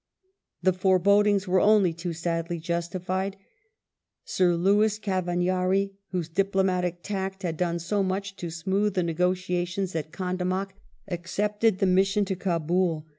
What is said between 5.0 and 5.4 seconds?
of